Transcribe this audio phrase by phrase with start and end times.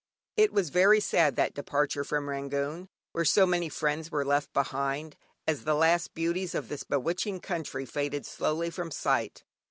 [0.35, 5.15] It was very sad, that departure from Rangoon, where so many friends were left behind,
[5.45, 9.43] as the last beauties of this bewitching country faded slowly from sight.